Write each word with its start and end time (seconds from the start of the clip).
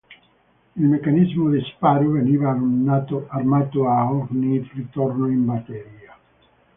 Il 0.77 0.83
meccanismo 0.87 1.51
di 1.51 1.61
sparo 1.61 2.09
veniva 2.09 2.49
armato 2.49 3.27
a 3.87 4.11
ogni 4.11 4.67
ritorno 4.73 5.27
in 5.27 5.45
batteria. 5.45 6.17